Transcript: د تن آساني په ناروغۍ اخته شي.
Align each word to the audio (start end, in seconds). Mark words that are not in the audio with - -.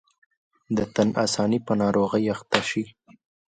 د 0.77 0.79
تن 0.93 1.09
آساني 1.25 1.59
په 1.65 1.73
ناروغۍ 1.81 2.25
اخته 2.35 2.59
شي. 2.69 2.83